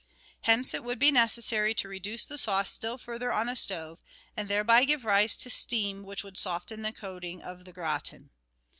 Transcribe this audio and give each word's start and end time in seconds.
Hence 0.41 0.73
it 0.73 0.83
would 0.83 0.97
be 0.97 1.11
necessary 1.11 1.75
to 1.75 1.87
reduce 1.87 2.25
the 2.25 2.39
sauce 2.39 2.71
still 2.71 2.97
further 2.97 3.31
on 3.31 3.45
the 3.45 3.55
stove, 3.55 4.01
and 4.35 4.49
thereby 4.49 4.83
give 4.83 5.05
rise 5.05 5.37
to 5.37 5.47
steam 5.51 6.01
which 6.01 6.23
would 6.23 6.39
soften 6.39 6.81
the 6.81 6.91
coating 6.91 7.43
of 7.43 7.65
the 7.65 7.71
gratin. 7.71 8.31